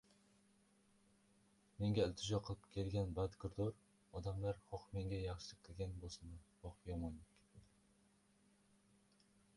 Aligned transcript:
Menga 1.83 2.05
iltijo 2.09 2.39
qilib 2.47 2.65
kelgan 2.77 3.13
badkirdor 3.19 3.77
odamlar 4.21 4.59
xoh 4.71 4.89
menga 4.99 5.21
yaxshilik 5.27 5.63
qilgan 5.69 5.95
bo‘lsinlar, 6.05 6.51
xoh 6.65 6.83
yomonlik 6.93 7.41